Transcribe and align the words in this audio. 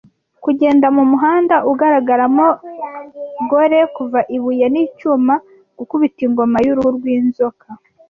Kugenda 0.43 0.85
mumuhanda, 0.95 1.55
ugaragaramo 1.71 2.47
gore 3.49 3.79
kuva 3.95 4.19
ibuye 4.35 4.65
n'icyuma, 4.73 5.33
gukubita 5.77 6.19
ingoma 6.27 6.57
y'uruhu 6.65 6.89
rwinzoka, 6.97 7.65